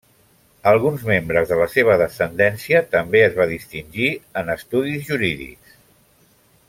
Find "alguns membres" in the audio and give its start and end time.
0.69-1.51